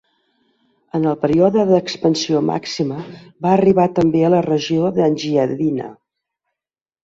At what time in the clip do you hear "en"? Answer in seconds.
0.99-1.03